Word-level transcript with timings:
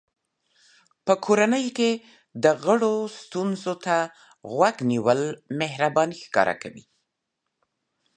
کورنۍ 1.25 1.65
کې 1.77 1.91
د 2.43 2.45
غړو 2.63 2.93
ستونزو 3.19 3.73
ته 3.85 3.97
غوږ 4.53 4.75
نیول 4.91 5.21
مهرباني 5.59 6.15
ښکاره 6.23 6.55
کوي. 6.61 6.85